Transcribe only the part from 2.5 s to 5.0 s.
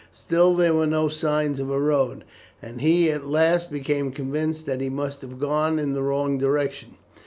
and he at last became convinced that he